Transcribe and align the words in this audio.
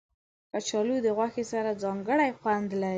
کچالو 0.51 0.95
د 1.05 1.07
غوښې 1.17 1.43
سره 1.51 1.79
ځانګړی 1.83 2.29
خوند 2.39 2.69
لري 2.81 2.89